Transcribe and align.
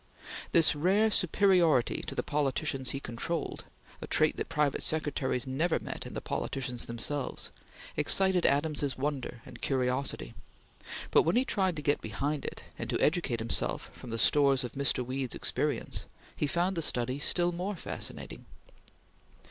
This 0.51 0.75
rare 0.75 1.11
superiority 1.11 2.01
to 2.07 2.15
the 2.15 2.23
politicians 2.23 2.89
he 2.89 2.99
controlled, 2.99 3.65
a 4.01 4.07
trait 4.07 4.35
that 4.37 4.49
private 4.49 4.81
secretaries 4.81 5.45
never 5.45 5.77
met 5.79 6.07
in 6.07 6.15
the 6.15 6.21
politicians 6.21 6.87
themselves, 6.87 7.51
excited 7.95 8.43
Adams's 8.43 8.97
wonder 8.97 9.43
and 9.45 9.61
curiosity, 9.61 10.33
but 11.11 11.21
when 11.21 11.35
he 11.35 11.45
tried 11.45 11.75
to 11.75 11.83
get 11.83 12.01
behind 12.01 12.45
it, 12.45 12.63
and 12.79 12.89
to 12.89 12.99
educate 12.99 13.39
himself 13.41 13.91
from 13.93 14.09
the 14.09 14.17
stores 14.17 14.63
of 14.63 14.71
Mr. 14.71 15.05
Weed's 15.05 15.35
experience, 15.35 16.05
he 16.35 16.47
found 16.47 16.75
the 16.75 16.81
study 16.81 17.19
still 17.19 17.51
more 17.51 17.75
fascinating. 17.75 18.47